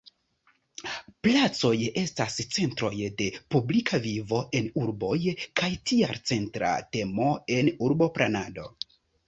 [1.25, 5.21] Placoj estas centroj de publika vivo en urboj
[5.61, 7.31] kaj tial centra temo
[7.61, 8.71] en urboplanado.